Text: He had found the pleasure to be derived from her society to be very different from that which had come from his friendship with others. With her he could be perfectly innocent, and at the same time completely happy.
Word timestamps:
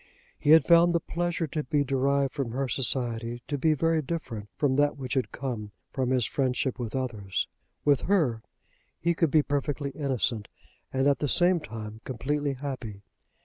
He 0.39 0.49
had 0.49 0.65
found 0.65 0.95
the 0.95 0.99
pleasure 0.99 1.45
to 1.45 1.63
be 1.63 1.83
derived 1.83 2.33
from 2.33 2.53
her 2.53 2.67
society 2.67 3.43
to 3.47 3.55
be 3.55 3.75
very 3.75 4.01
different 4.01 4.49
from 4.55 4.75
that 4.77 4.97
which 4.97 5.13
had 5.13 5.31
come 5.31 5.73
from 5.91 6.09
his 6.09 6.25
friendship 6.25 6.79
with 6.79 6.95
others. 6.95 7.47
With 7.85 8.01
her 8.09 8.41
he 8.99 9.13
could 9.13 9.29
be 9.29 9.43
perfectly 9.43 9.91
innocent, 9.91 10.47
and 10.91 11.05
at 11.07 11.19
the 11.19 11.29
same 11.29 11.59
time 11.59 12.01
completely 12.03 12.53
happy. 12.53 13.03